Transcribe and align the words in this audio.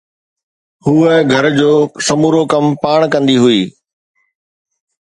هوءَ 0.85 1.07
گهر 1.31 1.45
جو 1.59 1.71
سمورو 2.05 2.41
ڪم 2.51 2.65
پاڻ 2.81 2.99
ڪندي 3.13 3.37
هئي 3.43 3.61